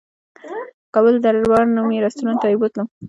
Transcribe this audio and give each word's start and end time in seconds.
کابل 0.93 1.15
دربار 1.25 1.63
نومي 1.75 1.97
رستورانت 2.05 2.39
ته 2.41 2.47
یې 2.51 2.57
بوتلم. 2.61 2.87